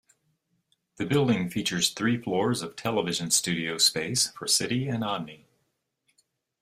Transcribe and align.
The 0.95 1.05
building 1.05 1.47
features 1.51 1.91
three 1.91 2.19
floors 2.19 2.63
of 2.63 2.75
television 2.75 3.29
studio 3.29 3.77
space 3.77 4.29
for 4.31 4.47
City 4.47 4.87
and 4.87 5.03
Omni. 5.03 5.45